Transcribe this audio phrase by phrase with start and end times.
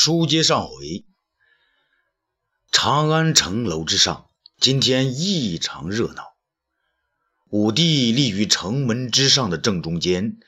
[0.00, 1.04] 书接上回，
[2.70, 4.28] 长安城楼之上，
[4.60, 6.22] 今天异常热闹。
[7.50, 10.38] 武帝立于城门之上的正中间，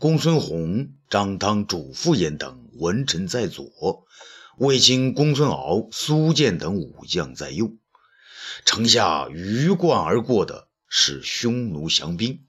[0.00, 4.08] 公孙弘、张汤、主父偃等文臣在左，
[4.58, 7.76] 卫青、公孙敖、苏建等武将在右。
[8.64, 12.44] 城下鱼贯而过的是匈奴降兵，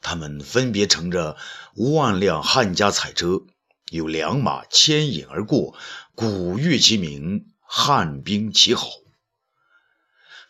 [0.00, 1.36] 他们分别乘着
[1.74, 3.42] 万辆汉家彩车。
[3.90, 5.78] 有良马牵引而过，
[6.16, 8.88] 鼓乐齐鸣，汉兵齐吼。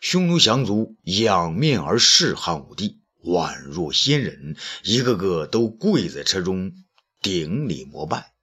[0.01, 6.73] 匈奴降卒仰面而视汉武帝，宛若仙人，一个个都跪在车中
[7.21, 8.33] 顶礼膜拜。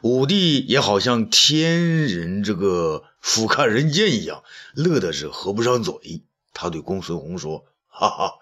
[0.00, 4.42] 武帝也好像天人这个俯瞰人间一样，
[4.74, 6.24] 乐的是合不上嘴。
[6.54, 7.66] 他对公孙弘说。
[7.98, 8.34] 哈哈，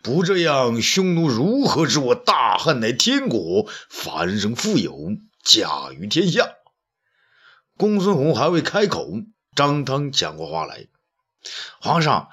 [0.00, 4.96] 不这样，匈奴如何知我大汉乃天国，繁盛富有，
[5.42, 6.54] 甲于天下？
[7.76, 9.08] 公孙弘还未开口，
[9.56, 10.86] 张汤抢过话来
[11.82, 12.28] ：“皇上，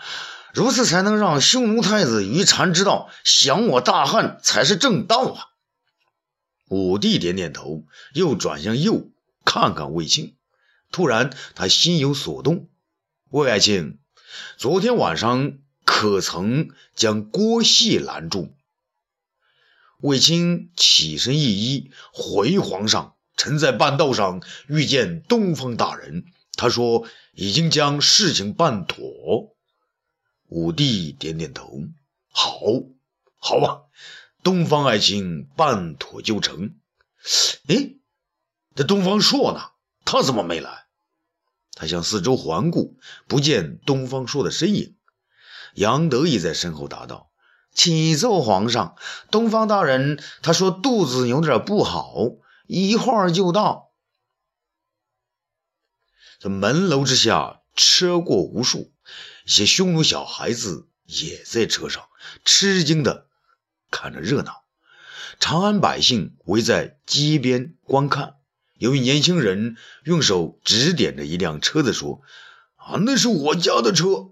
[0.54, 5.46] 如此才能让匈奴太子于禅知道，降我大汉才是正道啊！”
[6.70, 9.10] 武帝点点头，又转向右
[9.44, 10.36] 看看卫青，
[10.92, 12.70] 突然他心有所动
[13.32, 13.98] ：“魏爱卿，
[14.60, 15.54] 昨天晚上。”
[15.92, 18.54] 可曾将郭谢拦住？
[20.02, 29.56] 卫青起身一揖，回皇上：“臣在半道上遇见东方大人，他说已经将事情办妥。”
[30.48, 31.82] 武帝点点头
[32.30, 32.60] ：“好，
[33.38, 33.82] 好啊，
[34.44, 36.76] 东方爱卿办妥就成。”
[37.68, 37.96] 哎，
[38.76, 39.72] 这东方朔呢？
[40.06, 40.86] 他怎么没来？
[41.74, 42.96] 他向四周环顾，
[43.28, 44.96] 不见东方朔的身影。
[45.80, 47.32] 杨德也在身后答道
[47.74, 48.98] ：“启奏皇上，
[49.32, 52.14] 东方大人，他说肚子有点不好，
[52.68, 53.94] 一会儿就到。”
[56.38, 58.92] 这门楼之下，车过无数，
[59.46, 62.04] 一些匈奴小孩子也在车上，
[62.44, 63.28] 吃惊的
[63.90, 64.66] 看着热闹。
[65.40, 68.36] 长安百姓围在街边观看，
[68.74, 72.20] 有一年轻人用手指点着一辆车子说
[72.76, 74.32] ：“啊，那是我家的车。”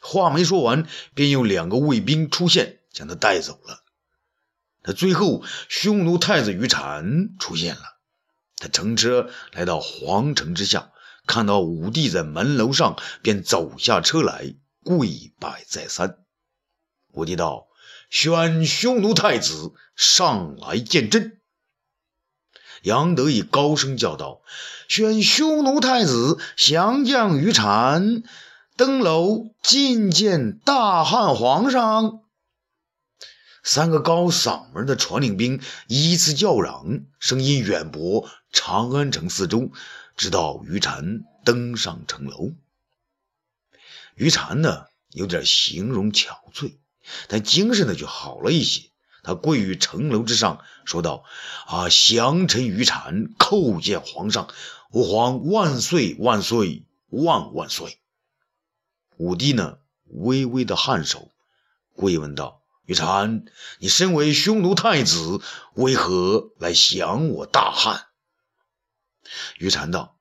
[0.00, 3.82] 话没说完，便有两个卫兵出现，将他带走了。
[4.82, 7.82] 他最后，匈奴太子于禅出现了。
[8.56, 10.92] 他乘车来到皇城之下，
[11.26, 14.54] 看到武帝在门楼上，便走下车来，
[14.84, 16.18] 跪拜再三。
[17.12, 17.66] 武帝道
[18.10, 21.40] ：“选匈奴太子上来见朕。”
[22.82, 24.42] 杨德以高声叫道
[24.86, 28.22] ：“选匈奴太子降将于禅。”
[28.76, 32.20] 登楼觐见大汉皇上。
[33.64, 39.70] 三个高嗓门的传令兵依次叫嚷，声音远播长安城四周，
[40.14, 42.52] 直到于禅登上城楼。
[44.14, 46.74] 于禅呢，有点形容憔悴，
[47.28, 48.90] 但精神呢就好了一些。
[49.22, 51.24] 他跪于城楼之上，说道
[51.66, 54.48] ：“啊，降臣于禅叩见皇上，
[54.92, 57.98] 吾皇万岁万岁万万岁！”
[59.16, 61.30] 武帝呢，微微的颔首，
[61.94, 63.44] 跪问道：“于禅，
[63.78, 65.40] 你身为匈奴太子，
[65.74, 68.06] 为何来降我大汉？”
[69.58, 70.18] 于禅道：“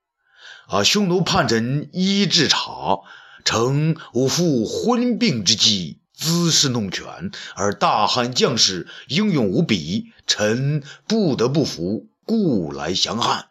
[0.68, 3.02] 啊，匈奴叛臣伊稚茶，
[3.44, 13.50] 乘吾父昏病之际，滋事弄权，而大汉将士英勇无比，臣不得不服，故来降汉。”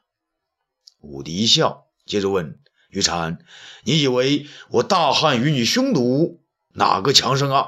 [1.01, 2.59] 武帝一笑，接着问。
[2.95, 3.39] 于禅，
[3.83, 6.41] 你以为我大汉与你匈奴
[6.75, 7.67] 哪个强盛啊？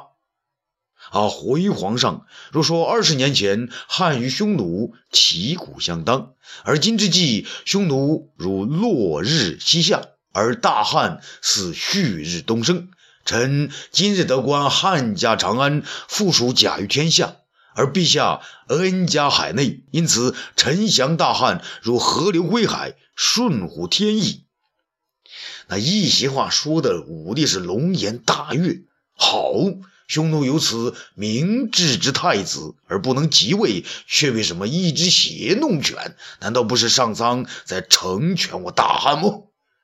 [1.10, 12.90] 啊，回皇上，若说二十年前汉与匈奴旗鼓相当，而今之计，匈奴如落日西下，而大汉似旭日东升。
[13.24, 17.38] 臣今日得观汉家长安，附属甲于天下，
[17.74, 24.45] 而陛下恩加海内，因此臣降大汉如河流归海，顺乎天意。
[25.68, 28.82] 那一席话说的，武帝是龙颜大悦。
[29.14, 29.52] 好，
[30.06, 36.16] 匈奴有此明智之太子而不能即位，却为什么一直血弄权？
[36.40, 39.42] 难道不是上苍在成全我大汉吗？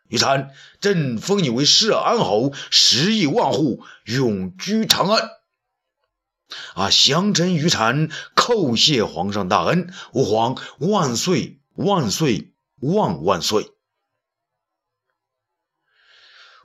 [0.08, 0.50] 于禅，
[0.80, 5.30] 朕封你为摄安侯，十亿万户永居长安。
[6.74, 13.72] 啊，降臣于禅，叩谢皇上大恩，吾皇万岁万岁万万岁。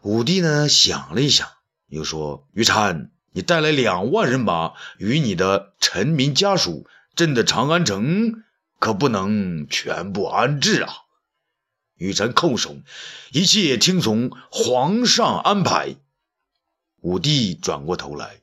[0.01, 1.47] 武帝呢想了一想，
[1.87, 8.43] 又说：“于禅，你带来两万人马与你的臣民家属，朕的长安城
[8.79, 10.93] 可不能全部安置啊！
[11.95, 12.77] 玉婵叩首，
[13.31, 15.95] 一切听从皇上安排。
[17.01, 18.41] 武帝转过头来，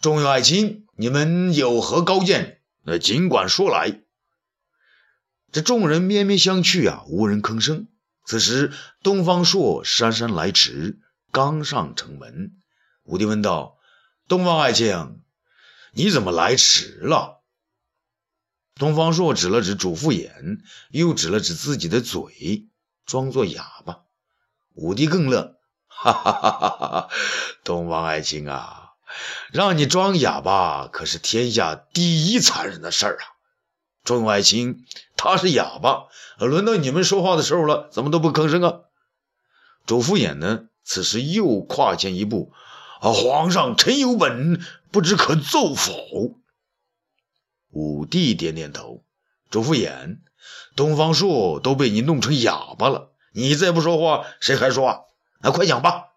[0.00, 2.60] 众位爱卿，你们有何高见？
[2.82, 4.00] 那尽管说来。
[5.50, 7.86] 这众人面面相觑啊，无人吭声。
[8.28, 10.98] 此时，东方朔姗姗来迟，
[11.32, 12.58] 刚上城门，
[13.04, 13.78] 武帝问道
[14.28, 15.22] ：“东方爱卿，
[15.94, 17.42] 你怎么来迟了？”
[18.76, 20.58] 东方朔指了指主父偃，
[20.90, 22.68] 又指了指自己的嘴，
[23.06, 24.00] 装作哑巴。
[24.74, 25.56] 武帝更乐
[25.88, 27.08] ：“哈哈哈哈哈！
[27.64, 28.90] 东方爱卿啊，
[29.50, 33.24] 让你装哑巴可是天下第一残忍的事儿啊！”
[34.04, 34.86] 众爱卿，
[35.16, 36.06] 他是哑巴，
[36.38, 38.80] 轮到你们说话的时候了，怎么都不吭声啊？
[39.86, 40.68] 主父偃呢？
[40.84, 42.52] 此时又跨前一步，
[43.00, 44.60] 啊，皇上，臣有本，
[44.90, 46.38] 不知可奏否？
[47.70, 49.04] 武帝点点头。
[49.50, 50.18] 主父偃，
[50.76, 55.04] 东方朔都被你弄成哑巴了，你再不说话，谁还说话？
[55.40, 56.14] 那快讲吧。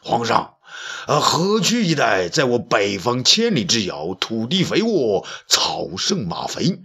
[0.00, 0.56] 皇上。
[1.06, 6.80] 而河曲一带，在我北方千里之遥，土地肥沃，草盛马肥。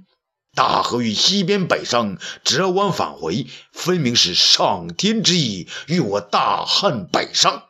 [0.55, 7.63] 大河于西边北上，折弯返回，分明是上天之意，与我大汉北上。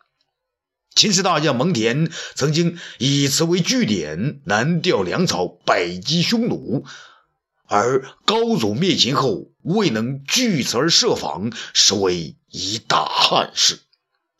[0.95, 6.85] 秦时大将蒙恬曾经以此为据点，南调粮草，北击匈奴。
[7.67, 13.81] 而高祖灭秦后，未能据此而设防，实为一大憾事。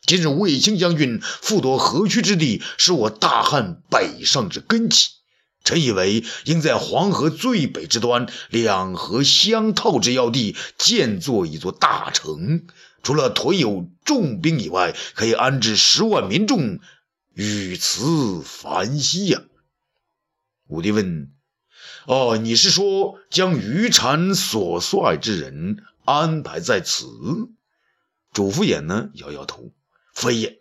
[0.08, 5.08] 今日卫青将军复夺河曲之地，是我大汉北上之根基。
[5.64, 12.64] 臣以为，应在黄河最北之端，两河相套之要地，建作一座大城。
[13.02, 16.80] 除了屯有重兵以外，可以安置十万民众，
[17.34, 19.42] 与此反息呀。
[20.68, 21.30] 武帝问
[22.08, 27.04] ：“哦，你是说将于禅所率之人安排在此？”
[28.32, 29.70] 主父偃呢，摇摇头。
[30.18, 30.58] 非也，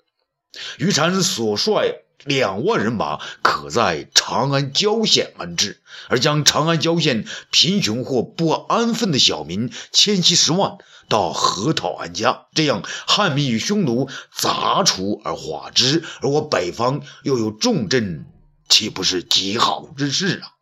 [0.77, 10.77] 于禅所率两万人马，可在长安郊县安置；而将长安郊县贫穷或不安分的小民千七十万
[11.09, 18.27] 到河套安家，这样汉民与匈奴杂处而化之，而我北方又有重镇，
[18.69, 20.53] 岂不是极好之事啊？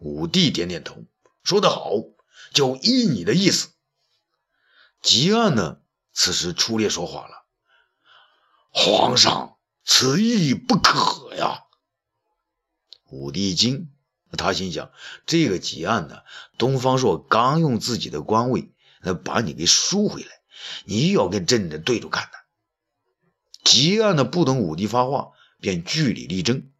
[0.00, 1.04] 武帝点点头，
[1.44, 1.92] 说得好，
[2.52, 3.68] 就依你的意思。
[5.00, 5.78] 吉案呢？
[6.14, 7.44] 此时出列说话了
[8.70, 11.64] ：“皇上，此意不可呀！”
[13.10, 13.90] 武帝一惊，
[14.38, 14.90] 他心想：
[15.26, 16.22] 这个吉案呢，
[16.56, 20.28] 东方朔刚用自己的官位来把你给赎回来，
[20.84, 22.38] 你又要跟朕的对着干呢。
[23.64, 26.70] 吉案呢，不等武帝发话，便据理力争：“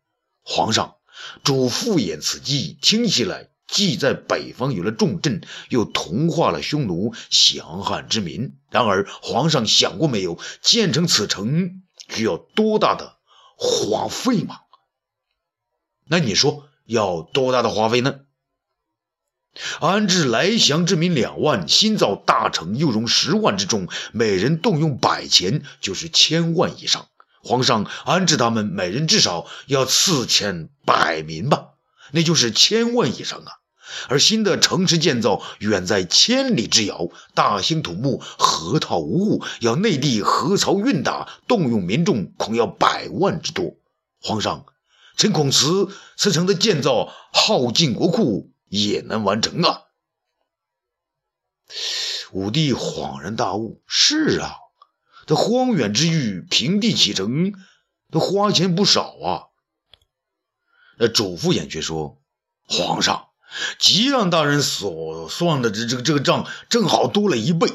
[0.42, 0.96] 皇上，
[1.42, 8.56] 主父偃此计听起来……”既在北方有了重镇，又同化了匈奴降汉之民。
[8.70, 13.16] 然而，皇上想过没有，建成此城需要多大的
[13.56, 14.56] 花费吗？
[16.06, 18.20] 那你说要多大的花费呢？
[19.80, 27.06] 安置来降之民两万，新造大城又容十万之众，每人动用百钱，就是千万以上。
[27.40, 31.73] 皇上安置他们，每人至少要四千百民吧。
[32.14, 33.52] 那就是千万以上啊！
[34.08, 43.76] 而新的城池建造远在千里之遥，大兴土木，河套无物，要内地河槽运打，动用民众恐要百万之多。
[44.20, 44.64] 皇上，
[45.16, 49.82] 臣恐此此城的建造耗尽国库，也难完成啊！
[52.32, 54.54] 武帝恍然大悟：是啊，
[55.26, 57.52] 这荒远之域，平地起城，
[58.10, 59.53] 都花钱不少啊！
[60.98, 62.18] 那主父偃却说
[62.68, 63.26] ：“皇上，
[63.78, 67.68] 吉让大人所算的这这个这个账正好多了一倍。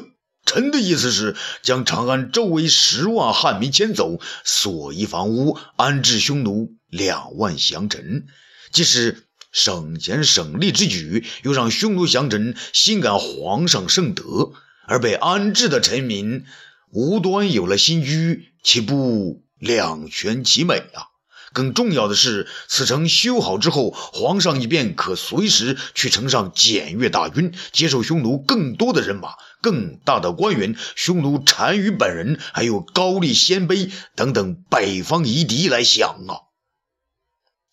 [0.46, 8.26] 臣的意思是，将长安周围十万汉民迁走，所依房屋，安置匈奴两万降臣，
[8.72, 14.52] 既是省钱省力之举，又让匈奴降臣心感皇上圣德，
[14.86, 16.44] 而被安置的臣民
[16.90, 21.04] 无端有了新居，岂不两全其美啊？”
[21.52, 36.46] 更重要的是，此城修好之后，皇上以便可随时去城上检阅大军，接受匈奴更多的人马、更大的官员、匈奴单于本人，还有高丽鲜卑等等北方夷狄来降啊！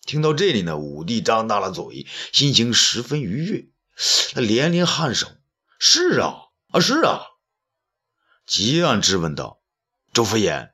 [0.04, 3.66] 听到这里呢，武帝张大了嘴，心情十分愉悦，
[4.32, 5.28] 他连连颔首
[5.78, 6.34] ：“是啊，
[6.72, 7.20] 啊是啊。”
[8.46, 9.60] 吉安质问道
[10.12, 10.70] ：“周福衍。”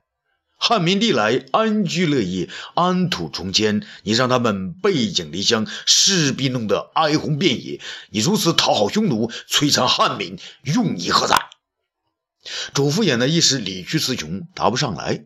[0.57, 7.81] 汉民历来安居乐业，安土重迁，你让他们背井离乡，势必弄得哀鸿遍野。
[8.09, 11.49] 你如此讨好匈奴，摧残汉民，用意何在？
[12.73, 15.25] 主父偃呢一时理屈词穷，答不上来。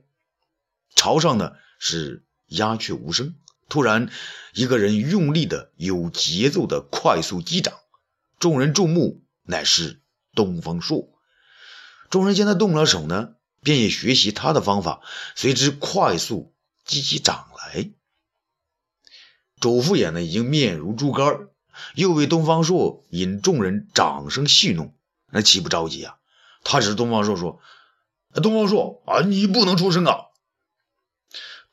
[0.96, 3.36] 朝上呢是鸦雀无声。
[3.70, 4.10] 突然，
[4.54, 7.76] 一个人用力的、有节奏的快速击掌，
[8.40, 10.02] 众人注目，乃是
[10.34, 11.08] 东方朔。
[12.10, 13.36] 众人见他动了手呢。
[13.62, 15.02] 便也学习他的方法，
[15.36, 16.54] 随之快速
[16.86, 17.92] 击起掌来。
[19.60, 21.48] 周副眼呢，已经面如猪肝，
[21.96, 24.94] 又为东方朔引众人掌声戏弄，
[25.32, 26.18] 那岂不着急啊？
[26.64, 27.62] 他指东方朔说
[28.36, 30.26] ：“东方朔啊，你不能出声啊！”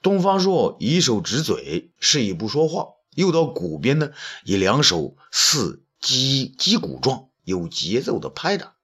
[0.00, 4.12] 东方朔以手指嘴，示意不说话，又到鼓边呢，
[4.44, 8.75] 以两手似击击鼓状，有节奏的拍打。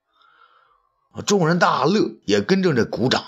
[1.21, 3.23] 众人大乐，也跟着这鼓掌。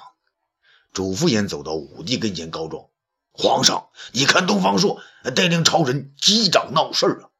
[0.92, 2.86] 主父偃走到武帝跟前，告状
[3.32, 5.02] ：“皇上，你看东方朔
[5.34, 7.30] 带领朝人击掌闹事了。”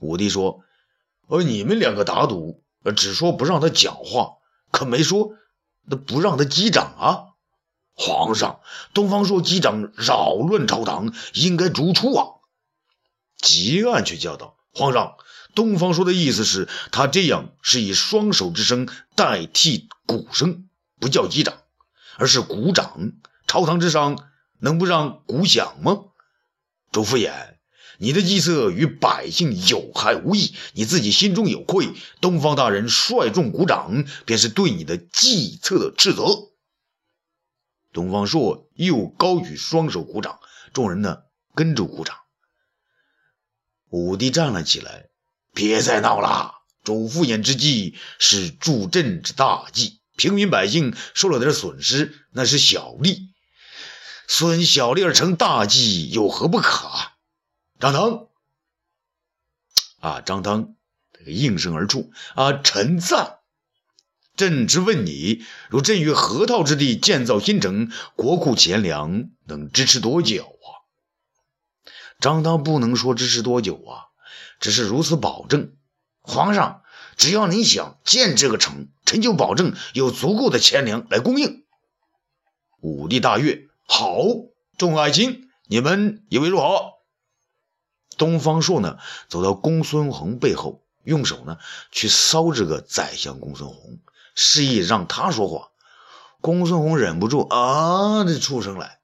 [0.00, 0.62] 武帝说
[1.28, 2.62] ：“呃，你们两个打赌，
[2.96, 4.36] 只说不让他讲话，
[4.70, 5.34] 可没说
[5.84, 7.36] 那不让他击掌啊。”
[7.94, 8.60] 皇上，
[8.94, 12.26] 东方朔击掌扰乱朝堂，应该逐出啊。
[13.40, 15.16] 汲黯却叫道：“皇上。”
[15.56, 20.68] 东方朔的意思是他这样是以双手之声代替鼓声，
[21.00, 21.62] 不叫击掌，
[22.18, 23.12] 而是鼓掌。
[23.46, 26.04] 朝堂之上能不让鼓响吗？
[26.92, 27.56] 周夫衍，
[27.96, 31.88] 你的计策与百姓有害无益，你自己心中有愧。
[32.20, 36.50] 东方大人率众鼓掌，便是对你的计策的斥责。
[37.94, 40.38] 东方朔又高举双手鼓掌，
[40.74, 41.22] 众人呢
[41.54, 42.14] 跟着鼓掌。
[43.88, 45.08] 武帝站了起来。
[45.56, 46.52] 别再闹了！
[46.84, 53.30] 周敷衍之计是助朕之大计，平民百姓受了点损失，那是小利；
[54.28, 56.90] 损小利而成大计，有何不可？
[57.80, 58.28] 张汤
[60.00, 60.76] 啊，张汤
[61.18, 63.38] 这个应声而出啊，臣赞。
[64.36, 70.68] 朕之问你：如朕于河套之地建造新城，国库钱粮能支持多久啊？
[72.20, 74.12] 张汤不能说支持多久啊。
[74.60, 75.76] 只是如此保证，
[76.20, 76.82] 皇上，
[77.16, 81.64] 只要你想建这个城，臣就保证有足够的钱粮来供应。
[82.80, 84.18] 武帝大悦，好，
[84.76, 86.92] 众爱卿，你们以为如何？
[88.18, 88.98] 东方朔呢，
[89.28, 91.58] 走到公孙弘背后，用手呢
[91.90, 93.98] 去搔这个宰相公孙弘，
[94.34, 95.70] 示意让他说话。
[96.40, 99.00] 公孙弘忍不住啊的出声来。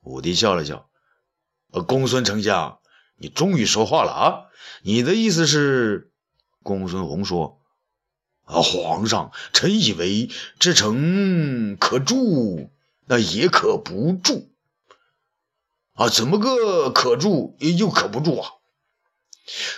[0.00, 0.88] 武帝笑了笑，
[1.72, 2.78] 呃，公孙丞相。
[3.18, 4.42] 你终于说话了啊！
[4.82, 6.10] 你的意思是，
[6.62, 7.60] 公孙弘说
[8.44, 12.70] ：“啊，皇上，臣以为这城可住，
[13.06, 14.50] 那也可不住。
[15.94, 18.50] 啊，怎么个可住又可不住啊？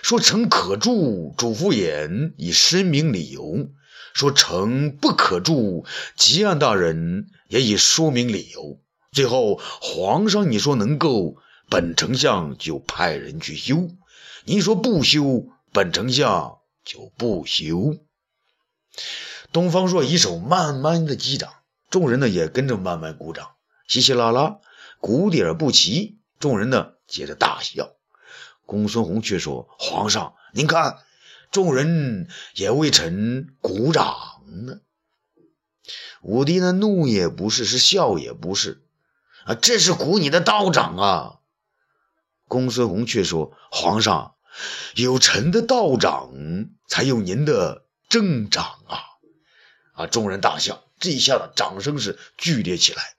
[0.02, 3.70] 说城可住，主父偃已申明理由；
[4.14, 8.80] 说城不可住，吉安大人也已说明理由。
[9.12, 11.36] 最后，皇上你说能够。”
[11.70, 13.90] 本丞相就派人去修，
[14.44, 17.98] 你说不修，本丞相就不修。
[19.52, 21.52] 东方朔一手慢慢的击掌，
[21.90, 23.50] 众人呢也跟着慢慢鼓掌，
[23.86, 24.60] 稀稀拉拉，
[24.98, 27.90] 鼓点不齐，众人呢接着大笑。
[28.64, 30.98] 公孙弘却说：“皇上，您看，
[31.50, 34.80] 众人也为臣鼓掌呢。”
[36.22, 38.82] 武帝呢怒也不是，是笑也不是，
[39.44, 41.37] 啊，这是鼓你的道长啊！
[42.48, 44.34] 公孙弘却说：“皇上，
[44.96, 46.32] 有臣的道长，
[46.88, 48.98] 才有您的正长啊！”
[49.94, 50.82] 啊，众人大笑。
[50.98, 53.14] 这一下子掌声是剧烈起来。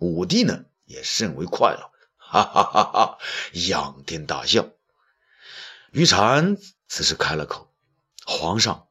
[0.00, 3.18] 武帝呢也甚为快乐，哈哈哈哈，
[3.68, 4.66] 仰天大笑。
[5.92, 6.56] 于禅
[6.88, 7.72] 此时开了口
[8.26, 8.88] ：“皇上，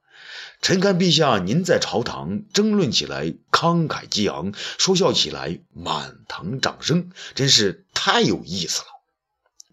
[0.62, 8.88] 臣看陛下您在朝堂争论起来慷慨激昂，说笑起来满堂掌声，真是太有意思了。”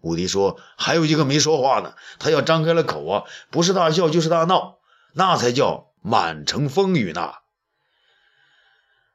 [0.05, 4.77] 武帝说：“还有一个没说话呢，他要张开了口啊，不是大笑就是大闹，
[5.13, 7.33] 那才叫满城风雨呢。”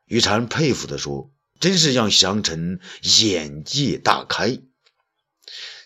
[0.05, 1.31] 于禅佩服地说
[1.61, 2.81] ：“真是让降臣
[3.23, 4.59] 眼界大开。”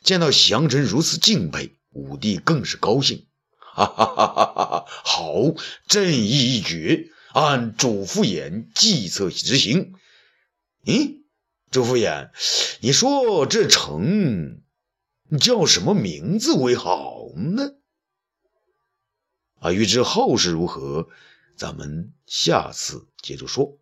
[0.03, 3.27] 见到降臣如此敬佩，武帝更是高兴，
[3.59, 4.85] 哈哈哈哈哈哈！
[4.87, 5.35] 好，
[5.87, 9.93] 朕意已决，按主父偃计策执行。
[10.83, 11.25] 咦，
[11.71, 12.31] 主父偃，
[12.81, 14.63] 你说这城？
[15.38, 17.76] 叫什么名字为好呢？
[19.61, 21.09] 啊，欲知后事如何，
[21.57, 23.79] 咱们下次接着说。